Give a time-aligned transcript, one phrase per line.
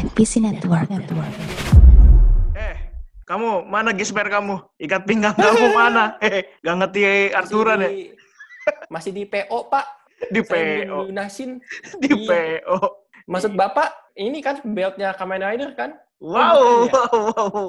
[0.00, 0.88] NPC Network.
[0.88, 1.32] Network.
[2.52, 2.76] Eh,
[3.22, 4.64] kamu mana gesper kamu?
[4.76, 6.16] Ikat pinggang kamu mana?
[6.18, 7.88] Eh, gak ngerti aturan ya?
[7.88, 8.10] Masih di-
[8.88, 9.86] Masih di PO, Pak.
[10.28, 10.96] Di Saya PO.
[11.06, 11.50] lunasin.
[12.02, 12.28] Di Iya.
[12.60, 12.76] PO.
[13.26, 15.90] Maksud Bapak, ini kan beltnya Kamen Rider kan?
[16.18, 16.92] Wow, ya?
[16.92, 17.66] wow, wow.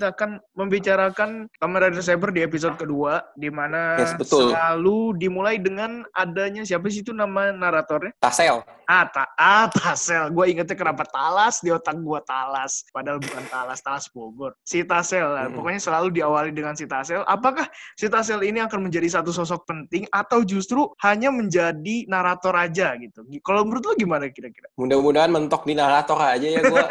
[0.00, 4.48] Kita akan membicarakan Kamen Rider Saber di episode kedua, di mana Yes, betul.
[4.48, 8.16] selalu dimulai dengan adanya siapa sih itu nama naratornya?
[8.16, 8.64] Tasel.
[8.90, 10.34] Ah, ta ah Tasel.
[10.34, 12.82] Gue ingetnya kenapa Talas di otak gue Talas.
[12.90, 14.58] Padahal bukan Talas, Talas Bogor.
[14.66, 15.30] Si Tasel.
[15.30, 15.54] Mm-mm.
[15.54, 17.22] Pokoknya selalu diawali dengan si Tasel.
[17.22, 22.98] Apakah si Tasel ini akan menjadi satu sosok penting atau justru hanya menjadi narator aja
[22.98, 23.22] gitu?
[23.46, 24.66] Kalau menurut lo gimana kira-kira?
[24.74, 26.82] Mudah-mudahan mentok di narator aja ya gue.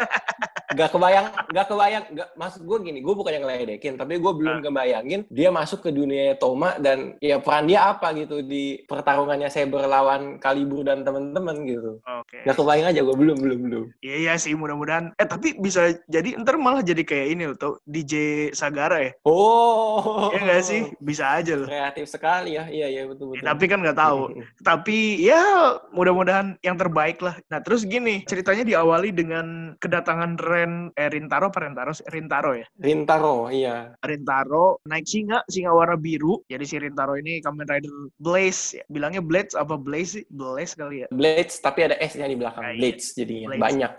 [0.70, 4.62] Gak kebayang, gak kebayang, gak, maksud gue gini, gue bukan yang ngeledekin, tapi gue belum
[4.62, 9.90] kebayangin dia masuk ke dunia Toma dan ya peran dia apa gitu di pertarungannya Saber
[9.90, 11.89] lawan Kalibur dan temen-temen gitu.
[11.98, 12.46] Oke.
[12.46, 13.84] Gak kebayang aja gue belum, belum, belum.
[14.04, 15.10] Iya iya sih mudah-mudahan.
[15.18, 18.14] Eh tapi bisa jadi ntar malah jadi kayak ini loh tau DJ
[18.54, 19.12] Sagara ya?
[19.24, 20.80] Oh, Iya nggak sih?
[21.00, 21.66] Bisa aja loh.
[21.66, 23.46] Kreatif sekali ya, iya iya betul Ya, betul.
[23.50, 24.20] tapi kan nggak tahu.
[24.68, 25.42] tapi ya
[25.90, 27.34] mudah-mudahan yang terbaik lah.
[27.48, 31.92] Nah terus gini ceritanya diawali dengan kedatangan Ren eh Rintaro apa Rentaro?
[32.12, 32.66] Rintaro ya.
[32.78, 33.94] Rintaro, iya.
[34.04, 36.42] Rintaro naik singa singa warna biru.
[36.46, 38.80] Jadi si Rintaro ini Kamen Rider Blaze.
[38.80, 38.84] Ya.
[38.88, 40.24] Bilangnya Blaze apa Blaze sih?
[40.30, 41.08] Blaze kali ya.
[41.10, 42.62] Blades tapi ada S-nya di belakang.
[42.64, 42.78] Ah, iya.
[42.80, 43.62] Blades jadinya Blades.
[43.64, 43.92] banyak.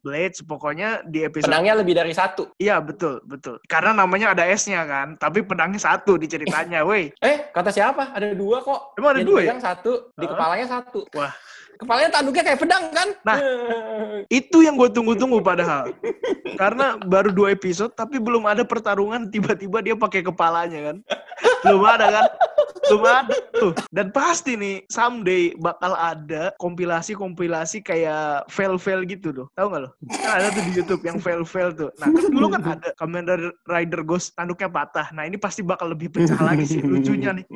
[0.00, 2.48] Blaze pokoknya di episode Pedangnya lebih dari satu.
[2.56, 3.60] Iya betul betul.
[3.68, 5.20] Karena namanya ada S-nya kan.
[5.20, 6.80] Tapi pedangnya satu di ceritanya.
[6.88, 7.12] Woi.
[7.20, 8.16] Eh, kata siapa?
[8.16, 8.96] Ada dua kok.
[8.96, 9.54] Emang ada Yang dua ya?
[9.60, 10.30] satu, di Heeh.
[10.32, 11.00] kepalanya satu.
[11.12, 11.32] Wah.
[11.80, 13.08] Kepalanya tanduknya kayak pedang kan?
[13.24, 13.38] Nah.
[14.40, 15.92] Itu yang gue tunggu-tunggu padahal.
[16.56, 20.96] Karena baru dua episode tapi belum ada pertarungan tiba-tiba dia pakai kepalanya kan.
[21.64, 22.24] Belum ada kan?
[22.88, 23.72] Belum ada tuh.
[23.92, 29.46] Dan pasti nih someday bakal ada kompilasi-kompilasi kayak fail-fail gitu tuh.
[29.52, 29.90] Tahu nggak lo?
[30.08, 31.92] Kan ada tuh di YouTube yang fail-fail tuh.
[32.00, 33.28] Nah, kan dulu kan ada Kamen
[33.68, 35.12] Rider Ghost tanduknya patah.
[35.12, 37.46] Nah, ini pasti bakal lebih pecah lagi sih lucunya nih.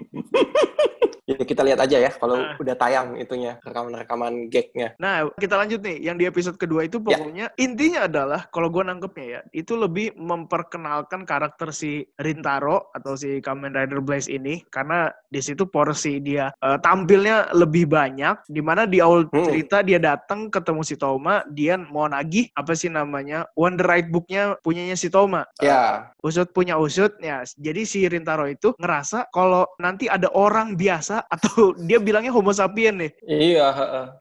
[1.44, 2.56] Ya, kita lihat aja ya kalau Nah.
[2.56, 4.96] udah tayang itunya, rekaman-rekaman gagnya.
[4.96, 6.00] Nah, kita lanjut nih.
[6.00, 7.20] Yang di episode kedua itu Ya.
[7.20, 13.40] pokoknya intinya adalah kalau gue nangkepnya ya, itu lebih memperkenalkan karakter si Rintaro atau si
[13.40, 18.86] Kamen Rider Blaze ini karena di situ porsi dia eh, tampilnya lebih banyak di mana
[18.86, 19.44] di awal Hmm.
[19.44, 23.48] cerita dia datang ketemu si Toma, dia mau nagih apa sih namanya?
[23.58, 25.42] Wonder Right Book-nya punyanya si Toma.
[25.58, 27.44] Ya, Usut punya usut ya.
[27.44, 32.94] Jadi si Rintaro itu ngerasa kalau nanti ada orang biasa atau dia bilangnya homo sapien
[32.96, 33.70] nih iya.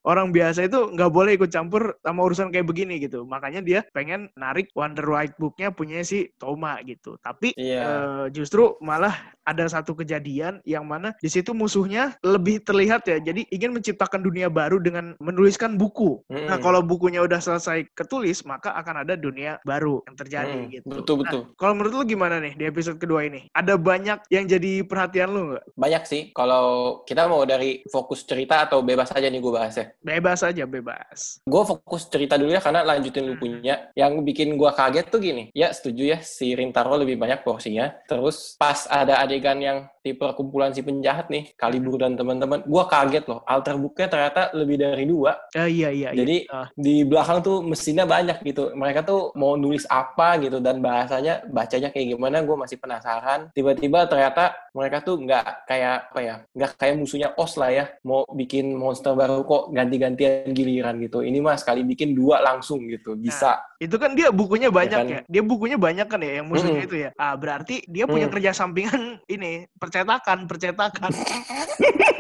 [0.04, 3.28] orang biasa itu nggak boleh ikut campur sama urusan kayak begini gitu.
[3.28, 7.20] Makanya dia pengen narik Wonder White Book-nya punya si Toma gitu.
[7.22, 7.82] Tapi Iya.
[7.84, 9.14] eh, justru malah
[9.44, 13.20] ada satu kejadian yang mana di situ musuhnya lebih terlihat ya.
[13.20, 16.24] Jadi ingin menciptakan dunia baru dengan menuliskan buku.
[16.32, 16.64] Nah, Mm-mm.
[16.64, 20.88] kalau bukunya udah selesai ketulis, maka akan ada dunia baru yang terjadi Mm, gitu.
[20.88, 21.42] Betul betul.
[21.44, 23.52] Nah, kalau menurut lu gimana nih di episode kedua ini?
[23.52, 25.64] Ada banyak yang jadi perhatian lu nggak?
[25.76, 26.22] Banyak sih.
[26.32, 29.88] Kalau kita mau dari fokus cerita atau bebas aja nih gue bahasnya.
[30.00, 31.40] Bebas aja, bebas.
[31.44, 33.42] Gue fokus cerita dulu ya karena lanjutin lu Hmm.
[33.42, 33.76] punya.
[33.94, 35.44] Yang bikin gue kaget tuh gini.
[35.52, 37.92] Ya setuju ya si Rintaro lebih banyak porsinya.
[38.06, 43.24] Terus pas ada adegan yang di perkumpulan si penjahat nih, Kalibur dan teman-teman, gue kaget
[43.24, 43.40] loh.
[43.44, 45.32] Alter booknya ternyata lebih dari dua.
[45.56, 46.20] Eh, iya, iya, iya.
[46.20, 46.68] Jadi Ah.
[46.76, 48.76] di belakang tuh mesinnya banyak gitu.
[48.76, 53.48] Mereka tuh mau nulis apa gitu dan bahasanya bacanya kayak gimana gue masih penasaran.
[53.56, 57.86] Tiba-tiba ternyata mereka tuh nggak kayak apa ya, nggak kayak musuhnya Os lah ya.
[58.06, 61.22] Mau bikin monster baru kok ganti-gantian giliran gitu.
[61.26, 63.18] Ini mah sekali bikin dua langsung gitu.
[63.18, 63.62] Bisa.
[63.82, 65.20] Itu kan dia bukunya banyak ya.
[65.20, 65.24] kan?
[65.28, 66.88] Dia bukunya banyak kan ya yang musuhnya Mm-mm.
[66.88, 67.10] itu ya.
[67.20, 68.34] Ah, berarti dia punya Mm.
[68.38, 69.02] kerja sampingan
[69.36, 71.12] ini, percetakan, percetakan.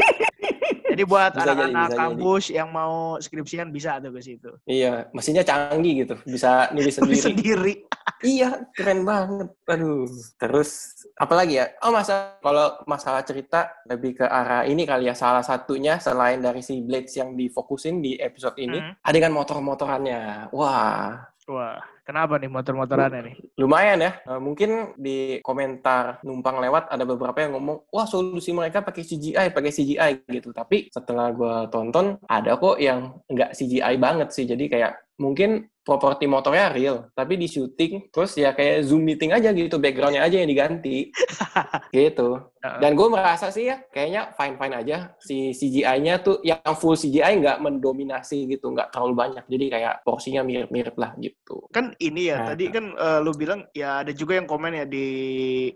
[0.94, 4.52] Jadi buat jadi, anak-anak kampus yang mau skripsian bisa tuh ke situ.
[4.64, 6.16] Iya, mesinnya canggih gitu.
[6.24, 7.20] Bisa nulis sendiri.
[7.20, 7.74] sendiri.
[8.22, 9.50] Iya, keren banget.
[9.66, 10.06] Aduh.
[10.38, 10.70] Terus
[11.18, 11.74] apalagi ya?
[11.82, 15.16] Oh, masa kalau masalah cerita lebih ke arah ini kali ya.
[15.18, 18.94] Salah satunya selain dari si Blades yang difokusin di episode ini, Hmm.
[19.02, 20.54] adegan motor-motorannya.
[20.54, 23.36] Wah, Wah, kenapa nih motor-motorannya nih?
[23.58, 24.12] lumayan ya.
[24.28, 29.48] Eh, mungkin di komentar numpang lewat ada beberapa yang ngomong, wah solusi mereka pakai CGI,
[29.56, 30.52] pakai CGI gitu.
[30.52, 34.46] Tapi setelah gua tonton, ada kok yang nggak CGI banget sih.
[34.46, 39.52] Jadi kayak mungkin properti motornya real, tapi di syuting terus ya kayak zoom meeting aja
[39.52, 41.12] gitu, backgroundnya aja yang diganti,
[41.96, 42.53] gitu.
[42.64, 44.98] Dan gue merasa sih ya, kayaknya fine-fine aja.
[45.20, 49.44] Si CGI-nya tuh yang full CGI nggak mendominasi gitu, nggak terlalu banyak.
[49.52, 51.68] Jadi kayak porsinya mirip-mirip lah gitu.
[51.76, 54.86] kan ini ya Nah, tadi kan eh, lu bilang ya ada juga yang komen ya
[54.88, 55.08] di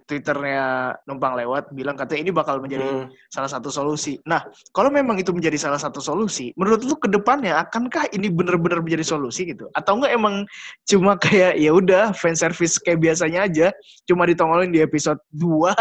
[0.07, 3.11] twitternya numpang lewat bilang katanya ini bakal menjadi Hmm.
[3.27, 4.15] salah satu solusi.
[4.23, 8.79] Nah, kalau memang itu menjadi salah satu solusi, menurut lu ke depannya akankah ini benar-benar
[8.79, 9.67] menjadi solusi gitu?
[9.75, 10.47] Atau enggak emang
[10.87, 13.67] cuma kayak ya udah fan service kayak biasanya aja,
[14.07, 15.75] cuma ditongolin di episode 2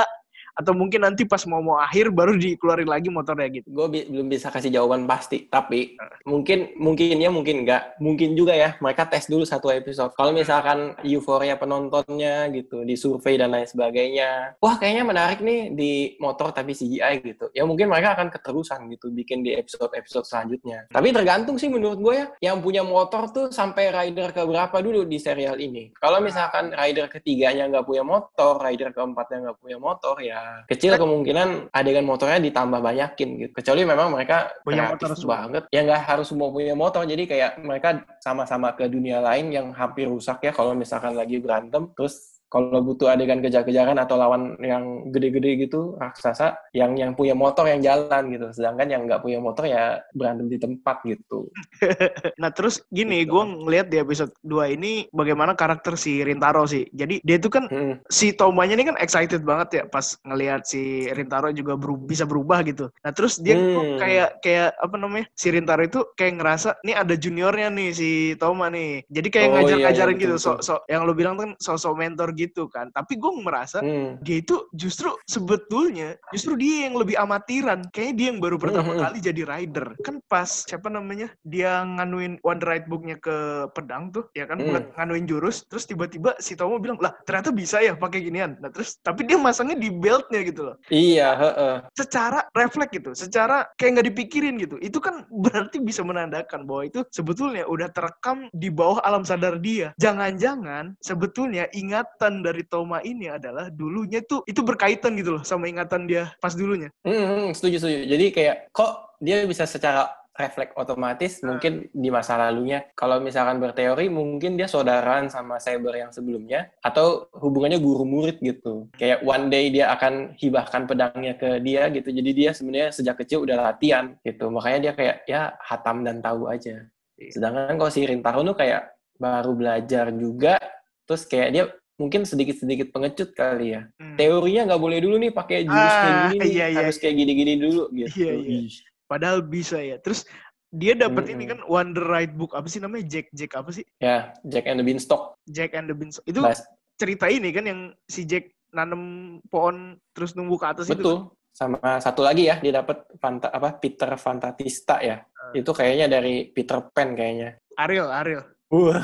[0.56, 3.68] atau mungkin nanti pas mau mau akhir baru dikeluarin lagi motornya gitu.
[3.68, 8.00] gue bi- belum bisa kasih jawaban pasti tapi mungkin mungkinnya mungkin nggak.
[8.00, 10.16] Mungkin juga ya mereka tes dulu satu episode.
[10.16, 14.56] Kalau misalkan euforia penontonnya gitu di survei dan lain sebagainya.
[14.58, 17.52] Wah kayaknya menarik nih di motor tapi CGI gitu.
[17.52, 20.88] Ya mungkin mereka akan keterusan gitu bikin di episode episode selanjutnya.
[20.88, 25.04] Tapi tergantung sih menurut gue ya yang punya motor tuh sampai rider ke berapa dulu
[25.04, 25.92] di serial ini.
[26.00, 31.72] Kalau misalkan rider ketiganya nggak punya motor rider keempatnya nggak punya motor ya kecil kemungkinan
[31.72, 33.52] adegan motornya ditambah banyakin gitu.
[33.56, 35.30] Kecuali memang mereka Punya kreatif motor semua.
[35.32, 35.62] banget.
[35.72, 37.02] Ya nggak harus semua punya motor.
[37.08, 41.88] Jadi kayak mereka sama-sama ke dunia lain yang hampir rusak ya kalau misalkan lagi berantem.
[41.96, 47.66] Terus kalau butuh adegan kejar-kejaran atau lawan yang gede-gede gitu raksasa yang yang punya motor
[47.66, 51.50] yang jalan gitu sedangkan yang nggak punya motor ya berantem di tempat gitu
[52.40, 53.32] Nah terus gini, Gitu.
[53.32, 56.84] gue ngeliat di episode 2 ini bagaimana karakter si Rintaro sih.
[56.92, 57.98] Jadi dia itu kan Hmm.
[58.06, 62.60] si Tomanya ini kan excited banget ya pas ngelihat si Rintaro juga beru- bisa berubah
[62.62, 62.92] gitu.
[63.02, 63.96] Nah terus dia Hmm.
[63.98, 68.68] kayak kayak apa namanya si Rintaro itu kayak ngerasa nih ada juniornya nih si Toma
[68.68, 69.02] nih.
[69.08, 72.35] Jadi kayak Oh, ngajar-ngajarin iya, iya, gitu, so, so- yang lo bilang kan sosok mentor
[72.36, 72.92] gitu kan.
[72.92, 74.20] Tapi gue merasa Hmm.
[74.20, 77.86] dia itu justru sebetulnya justru dia yang lebih amatiran.
[77.90, 79.04] Kayaknya dia yang baru pertama Hmm, hmm.
[79.08, 79.86] kali jadi rider.
[80.04, 83.36] Kan pas siapa namanya dia nganuin one ride booknya ke
[83.72, 84.68] pedang tuh, ya kan Hmm.
[84.68, 85.64] buat nganuin jurus.
[85.66, 88.58] Terus tiba-tiba si Tomo bilang lah ternyata bisa ya pakai ginian.
[88.60, 90.76] Nah terus tapi dia masangnya di beltnya gitu loh.
[90.90, 91.74] iya heeh.
[91.94, 94.76] Secara refleks gitu, secara kayak nggak dipikirin gitu.
[94.78, 99.94] Itu kan berarti bisa menandakan bahwa itu sebetulnya udah terekam di bawah alam sadar dia.
[99.96, 106.08] Jangan-jangan sebetulnya ingatan dari Toma ini adalah dulunya tuh itu berkaitan gitu loh sama ingatan
[106.08, 106.90] dia pas dulunya.
[107.06, 107.98] Hmm, hmm, setuju setuju.
[108.10, 112.84] Jadi kayak kok dia bisa secara refleks otomatis mungkin di masa lalunya.
[112.92, 118.92] Kalau misalkan berteori mungkin dia saudaraan sama cyber yang sebelumnya atau hubungannya guru murid gitu.
[118.94, 122.12] Kayak one day dia akan hibahkan pedangnya ke dia gitu.
[122.12, 124.52] Jadi dia sebenarnya sejak kecil udah latihan gitu.
[124.52, 126.84] Makanya dia kayak ya hatam dan tahu aja.
[127.16, 127.32] Iya.
[127.32, 130.60] Sedangkan kalau si Rintaro tuh kayak baru belajar juga
[131.08, 131.64] terus kayak dia
[131.96, 134.16] mungkin sedikit-sedikit pengecut kali ya Hmm.
[134.16, 136.78] teorinya nggak boleh dulu nih pakai jurus Ah, kayak gini iya, iya.
[136.78, 138.12] harus kayak gini-gini dulu gitu.
[138.14, 138.58] Iya, iya.
[139.06, 139.96] Padahal bisa ya.
[139.96, 140.28] Terus
[140.68, 141.52] dia dapat ini Mm-mm.
[141.54, 144.84] kan Wonder Ride Book apa sih namanya Jack Jack apa sih Ya, Jack and the
[144.84, 145.40] Beanstalk.
[145.46, 149.02] Jack and the Beanstalk itu Bahas- cerita ini kan yang si Jack nanem
[149.46, 151.00] pohon terus nunggu ke atas itu kan?
[151.00, 151.16] betul.
[151.50, 155.24] Sama satu lagi ya, dia dapat Fanta, apa Peter Fantatista ya.
[155.24, 155.52] Ah.
[155.54, 157.56] Itu kayaknya dari Peter Pan kayaknya.
[157.74, 159.00] Ariel Ariel Wah,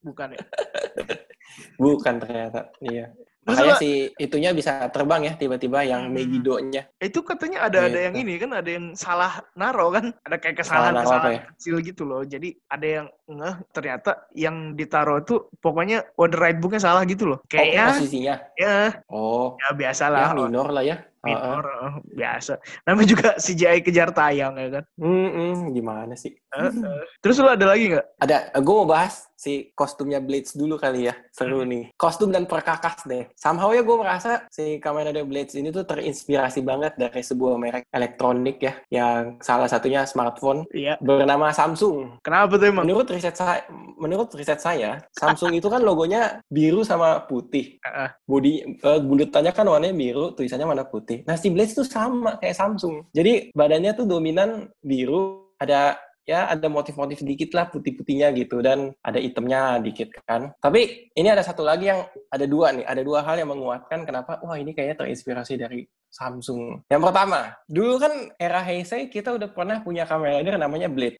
[0.00, 0.40] bukan ya
[1.76, 2.70] bukan ternyata.
[2.78, 3.10] Iya.
[3.40, 6.14] Makanya si itunya bisa terbang ya tiba-tiba yang Hmm.
[6.14, 6.86] Megido-nya.
[7.00, 8.04] itu katanya ada ada Gitu.
[8.04, 11.40] yang ini kan ada yang salah naro kan ada kayak Salah kesalahan naro kesalahan ya?
[11.48, 16.78] kecil gitu loh jadi ada yang ngeh ternyata yang ditaruh itu pokoknya Wonder Ride Booknya
[16.78, 18.34] salah gitu loh Oh, kayaknya posisinya.
[18.54, 18.76] ya
[19.08, 20.96] Oh, ya biasa ya minor lah ya.
[21.24, 22.54] Minor eh, biasa
[22.88, 26.32] namanya juga CGI kejar tayang ya kan Hmm, hmm, gimana sih?
[26.36, 27.04] Eh, eh.
[27.24, 31.16] terus lu ada lagi nggak Ada, gue mau bahas si kostumnya Blades dulu kali ya.
[31.32, 31.88] Seru nih.
[31.96, 33.24] Kostum dan perkakas deh.
[33.32, 37.88] Somehow ya gue merasa si Kamen Rider Blades ini tuh terinspirasi banget dari sebuah merek
[37.88, 38.76] elektronik ya.
[38.92, 42.20] Yang salah satunya smartphone iya bernama Samsung.
[42.20, 43.64] kenapa tuh emang Menurut riset saya,
[43.96, 47.80] menurut riset saya, Samsung itu kan logonya biru sama putih.
[47.80, 48.08] Heeh.
[48.28, 51.09] Body eh, bulutannya kan warnanya biru, tulisannya warna putih.
[51.26, 53.10] Nah, si Blades tuh sama kayak Samsung.
[53.10, 55.98] Jadi badannya tuh dominan biru, ada
[56.28, 60.54] ya ada motif-motif dikit lah putih-putihnya gitu dan ada itemnya dikit kan.
[60.62, 64.38] Tapi ini ada satu lagi yang ada dua nih, ada dua hal yang menguatkan kenapa
[64.46, 66.86] wah ini kayaknya terinspirasi dari Samsung.
[66.90, 71.18] Yang pertama, dulu kan era Heisei kita udah pernah punya kamera rider namanya Blade.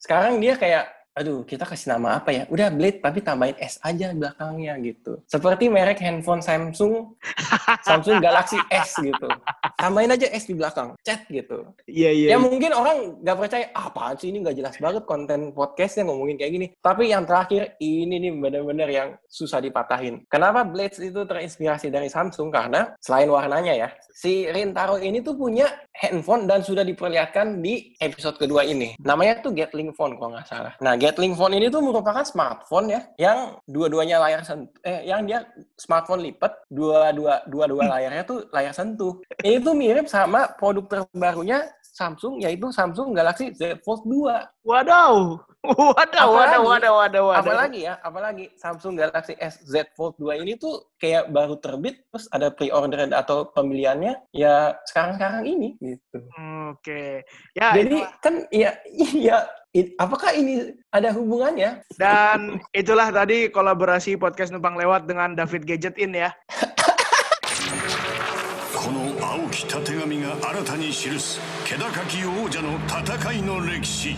[0.00, 2.44] Sekarang dia kayak, aduh kita kasih nama apa ya?
[2.46, 5.18] Udah Blade tapi tambahin S aja belakangnya gitu.
[5.26, 7.18] Seperti merek handphone Samsung,
[7.82, 9.28] Samsung Galaxy S gitu.
[9.80, 11.72] Tambahin aja S di belakang, chat gitu.
[11.88, 15.56] iya iya Ya mungkin orang nggak percaya, ah, apaan sih ini nggak jelas banget konten
[15.56, 16.66] podcastnya ngomongin kayak gini.
[16.84, 20.22] Tapi yang terakhir, ini nih bener-bener yang susah dipatahin.
[20.28, 22.52] Kenapa Blades itu terinspirasi dari Samsung?
[22.52, 28.36] Karena selain warnanya ya, si Rintaro ini tuh punya handphone dan sudah diperlihatkan di episode
[28.36, 28.96] kedua ini.
[29.00, 30.72] Namanya tuh Gatling Phone kalau nggak salah.
[30.80, 35.44] Nah, Gatling phone ini tuh merupakan smartphone ya, yang dua-duanya layar sentuh, eh, yang dia
[35.76, 39.20] smartphone lipat, dua-dua dua-dua layarnya tuh layar sentuh.
[39.40, 44.64] Ini tuh mirip sama produk terbarunya Samsung, yaitu Samsung Galaxy Z Fold 2.
[44.64, 45.36] Wadaw.
[45.60, 47.26] Wadaw, wadaw, Apalagi- wadaw, wadaw.
[47.36, 52.24] Apalagi ya, apalagi Samsung Galaxy S Z Fold 2 ini tuh kayak baru terbit, terus
[52.32, 56.18] ada pre-order atau pembeliannya ya sekarang-sekarang ini gitu.
[56.72, 57.20] Oke.
[57.52, 58.10] Ya, Jadi itulah.
[58.24, 58.70] kan ya
[59.20, 59.36] iya
[59.76, 61.84] i- apakah ini ada hubungannya?
[62.00, 66.32] dan itulah tadi kolaborasi podcast numpang lewat dengan David Gadget In ya.
[69.50, 74.14] この青きたてがみが新たに記す気高き王者の戦いの歴史。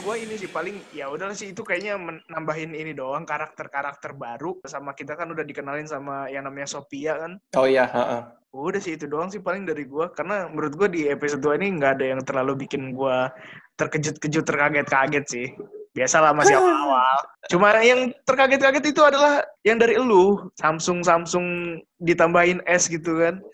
[0.00, 4.16] Kalau gue ini sih paling ya udah sih itu kayaknya men- nambahin ini doang karakter-karakter
[4.16, 7.36] baru sama kita kan udah dikenalin sama yang namanya Sophia kan.
[7.52, 8.22] Oh iya, heeh.
[8.56, 11.76] Udah sih itu doang sih paling dari gua karena menurut gua di episode 2 ini
[11.76, 13.28] nggak ada yang terlalu bikin gua
[13.76, 15.46] terkejut-kejut terkaget-kaget sih.
[15.92, 17.20] Biasalah masih awal-awal.
[17.52, 23.44] Cuma yang terkaget-kaget itu adalah yang dari elu, Samsung Samsung ditambahin S gitu kan.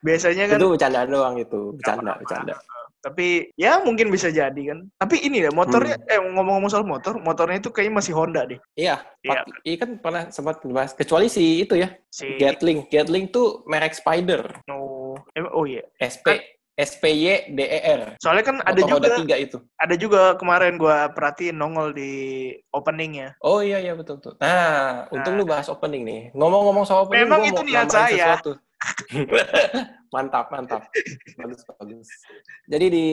[0.00, 2.56] Biasanya kan Itu bercanda doang itu, bercanda, bercanda.
[3.00, 4.84] Tapi ya mungkin bisa jadi kan.
[4.96, 8.60] Tapi ini deh motornya eh ngomong-ngomong soal motor, motornya itu kayaknya masih Honda deh.
[8.76, 9.40] Iya, Iya.
[9.42, 10.92] Pak- iya kan pernah sempat dibahas.
[10.92, 12.86] Kecuali si itu ya, Si Gatling.
[12.88, 15.84] Gatling tuh merek Spider, no, eh, oh iya.
[15.96, 16.40] SP,
[16.80, 18.16] SPY DER.
[18.16, 19.60] Soalnya kan ada Motor juga tiga itu.
[19.76, 22.12] ada juga kemarin gua perhatiin nongol di
[22.72, 23.36] openingnya.
[23.44, 24.40] Oh iya iya betul betul.
[24.40, 26.22] Nah, untung lu bahas opening nih.
[26.32, 28.40] Ngomong-ngomong soal opening, Memang itu niat saya.
[30.10, 30.86] mantap mantap.
[31.38, 32.08] Bagus bagus.
[32.66, 33.06] Jadi di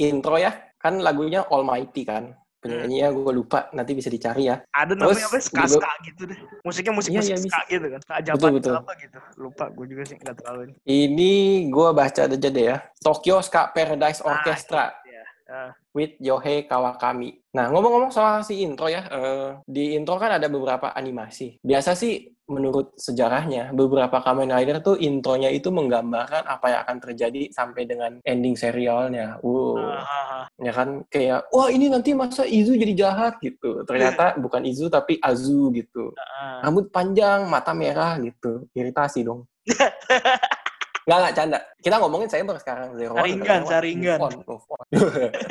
[0.00, 2.34] intro ya, kan lagunya Almighty kan.
[2.64, 4.56] Penyanyinya gue lupa, nanti bisa dicari ya.
[4.72, 5.36] Ada namanya apa?
[5.36, 6.38] Terus Ska ska gitu deh.
[6.64, 8.00] Musiknya musik Iya, musik iya, ska gitu kan.
[8.00, 8.74] Ska Betul, betul.
[8.80, 9.18] apa gitu.
[9.36, 10.74] Lupa gue juga sih nggak terlalu ini.
[10.88, 11.32] Ini
[11.68, 12.76] gue baca aja deh ya.
[13.04, 14.96] Tokyo Ska Paradise Ah, Orchestra.
[15.04, 15.22] iya.
[15.44, 17.38] Ah, with Yohei Kawakami.
[17.54, 21.62] Nah, ngomong-ngomong soal si intro ya, eh, di intro kan ada beberapa animasi.
[21.62, 27.42] Biasa sih menurut sejarahnya, beberapa Kamen Rider tuh intronya itu menggambarkan apa yang akan terjadi
[27.48, 29.40] sampai dengan ending serialnya.
[29.40, 29.80] Wow.
[29.80, 30.44] ah.
[30.60, 33.86] Ya kan, kayak, wah ini nanti masa Izu jadi jahat gitu.
[33.88, 36.12] Ternyata bukan Izu tapi Azu gitu.
[36.18, 36.60] ah.
[36.60, 38.68] Rambut panjang, mata merah gitu.
[38.76, 39.48] Iritasi dong.
[41.04, 41.58] Nggak, nggak, canda.
[41.84, 42.88] Kita ngomongin Saber sekarang.
[42.96, 43.70] Zero One Saringan, lewat.
[43.70, 44.18] saringan.
[44.18, 44.86] Move on, move on.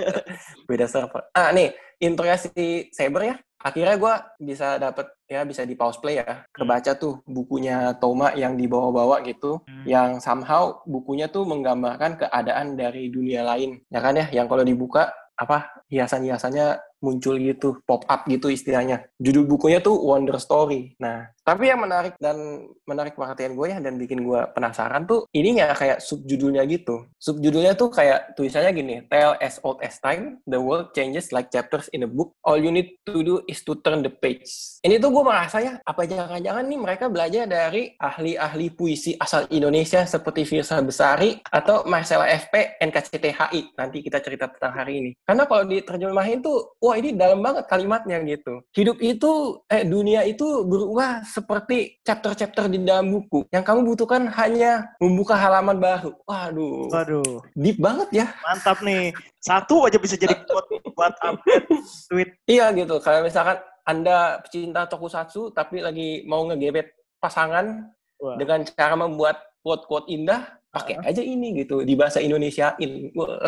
[0.70, 1.22] Beda server.
[1.38, 1.70] Ah, nih,
[2.02, 3.36] intronya si Saber ya.
[3.64, 6.44] Akhirnya gue bisa dapet, ya bisa di pause play ya.
[6.52, 9.64] Kebaca tuh bukunya Toma yang dibawa-bawa gitu.
[9.64, 9.86] Hmm.
[9.88, 13.80] Yang somehow bukunya tuh menggambarkan keadaan dari dunia lain.
[13.88, 19.04] Ya kan ya, yang kalau dibuka, apa hiasan-hiasannya muncul gitu, pop up gitu istilahnya.
[19.20, 20.96] Judul bukunya tuh Wonder Story.
[21.04, 25.76] Nah, tapi yang menarik dan menarik perhatian gue ya dan bikin gue penasaran tuh ininya
[25.76, 27.04] kayak subjudulnya gitu.
[27.20, 31.92] Subjudulnya tuh kayak tulisannya gini, Tale as old as time, the world changes like chapters
[31.92, 32.32] in a book.
[32.48, 34.80] All you need to do is to turn the page.
[34.80, 40.08] Ini tuh gue merasa ya, apa jangan-jangan nih mereka belajar dari ahli-ahli puisi asal Indonesia
[40.08, 43.76] seperti Firsa Besari atau Marcella FP, NKCTHI.
[43.76, 45.12] Nanti kita cerita tentang hari ini.
[45.28, 48.64] Karena kalau diterjemahin tuh, wah ini dalam banget kalimatnya gitu.
[48.72, 53.44] Hidup itu, eh dunia itu berubah seperti chapter-chapter di dalam buku.
[53.52, 56.16] Yang kamu butuhkan hanya membuka halaman baru.
[56.26, 58.28] Waduh, Waduh, deep banget ya.
[58.42, 59.12] mantap nih.
[59.44, 61.68] Satu aja bisa jadi quote buat update
[62.08, 62.30] tweet.
[62.48, 63.04] Iya gitu.
[63.04, 67.92] Kalau misalkan Anda pecinta tokusatsu tapi lagi mau ngegebet pasangan
[68.24, 68.40] Wah.
[68.40, 73.12] dengan cara membuat quote-quote indah, pakai aja ini gitu di bahasa Indonesiain.
[73.16, 73.40] Wah,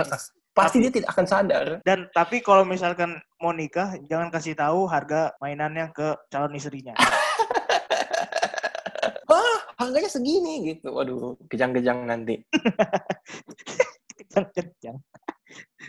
[0.56, 1.68] pasti dia tidak akan sadar.
[1.84, 6.96] Dan tapi kalau misalkan mau nikah, jangan kasih tahu harga mainannya ke calon istrinya.
[9.30, 10.96] Wah, harganya segini gitu.
[10.96, 12.40] Waduh, kejang-kejang nanti.
[14.18, 14.96] Kejang-kejang.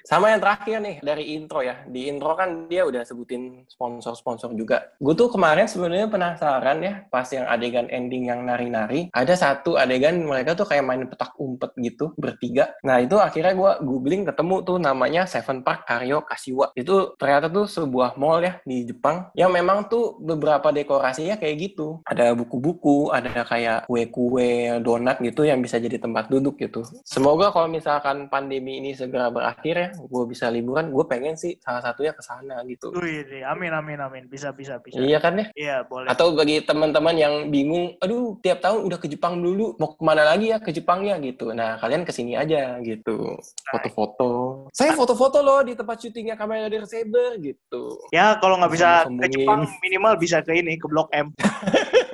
[0.04, 1.82] Sama yang terakhir nih dari intro ya.
[1.86, 4.92] Di intro kan dia udah sebutin sponsor-sponsor juga.
[4.98, 9.08] Gue tuh kemarin sebenarnya penasaran ya pas yang adegan ending yang nari-nari.
[9.14, 12.74] Ada satu adegan mereka tuh kayak main petak umpet gitu bertiga.
[12.82, 16.74] Nah itu akhirnya gue googling ketemu tuh namanya Seven Park Ario Kashiwa.
[16.74, 22.02] Itu ternyata tuh sebuah mall ya di Jepang yang memang tuh beberapa dekorasinya kayak gitu.
[22.06, 26.82] Ada buku-buku, ada kayak kue-kue, donat gitu yang bisa jadi tempat duduk gitu.
[27.06, 31.54] Semoga kalau misalkan pandemi ini segera berakhir ya ya, gue bisa liburan, gue pengen sih
[31.62, 32.90] salah satunya ke sana gitu.
[32.98, 34.24] Wih, amin amin amin.
[34.26, 34.98] Bisa bisa bisa.
[34.98, 35.46] Iya kan ya?
[35.54, 36.10] Iya, boleh.
[36.10, 40.26] Atau bagi teman-teman yang bingung, aduh tiap tahun udah ke Jepang dulu, mau ke mana
[40.26, 41.54] lagi ya ke Jepangnya gitu.
[41.54, 43.38] Nah kalian ke sini aja gitu,
[43.70, 44.30] foto-foto.
[44.74, 47.98] Saya foto-foto loh di tempat syutingnya kamera dari Saber gitu.
[48.10, 49.26] Ya, kalau nggak bisa ke.
[49.32, 51.30] Jepang minimal bisa ke ini ke Blok M.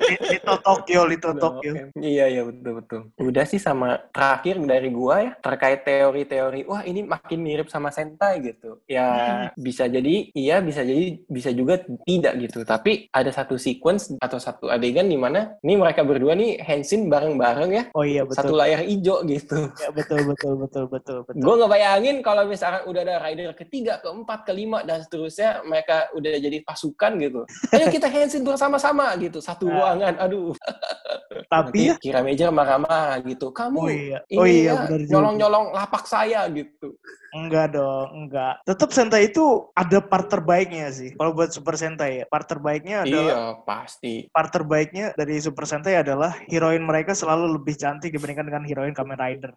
[0.63, 1.71] Tokyo, Lito Tokyo.
[1.93, 2.99] Iya iya betul betul.
[3.19, 6.63] Udah sih sama terakhir dari gua ya terkait teori-teori.
[6.65, 8.79] Wah ini makin mirip sama Sentai gitu.
[8.87, 9.05] Ya
[9.59, 12.63] bisa jadi iya bisa jadi bisa juga tidak gitu.
[12.63, 17.71] Tapi ada satu sequence atau satu adegan di mana nih mereka berdua nih hansin bareng-bareng
[17.71, 18.57] ya Oh iya satu betul.
[18.57, 19.57] layar hijau gitu.
[19.75, 21.41] Ya, betul betul betul betul betul.
[21.41, 26.63] Gue ngebayangin kalau misalkan udah ada rider ketiga, keempat, kelima dan seterusnya mereka udah jadi
[26.63, 27.41] pasukan gitu.
[27.75, 29.73] Ayo kita hansin bersama-sama gitu satu Nah.
[29.73, 30.13] ruangan.
[30.19, 30.52] Aduh.
[31.53, 33.53] Tapi ya, Nanti kira meja marah-marah gitu.
[33.53, 36.97] Kamu oh iya, ini oh iya ya, nyolong-nyolong lapak saya gitu.
[37.33, 38.61] Enggak dong, enggak.
[38.65, 41.17] Tetap Sentai itu ada part terbaiknya sih.
[41.17, 44.29] Kalau buat Super Sentai ya, part terbaiknya adalah Iya, pasti.
[44.29, 49.17] part terbaiknya dari Super Sentai adalah heroin mereka selalu lebih cantik dibandingkan dengan heroin Kamen
[49.17, 49.51] Rider.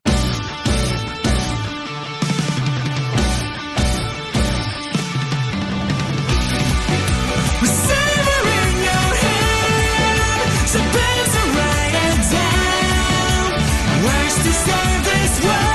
[14.42, 15.65] to save this world.